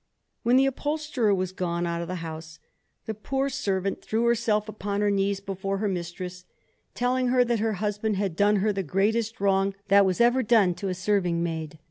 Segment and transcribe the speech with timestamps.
[0.41, 2.57] When the upholsterer was gone out of the house,
[3.05, 6.43] the poor servant threw herself upon her knees before her mistress,
[6.95, 10.73] telling her that her husband had done her the greatest wrong that was ever done
[10.73, 11.77] to a serving maid.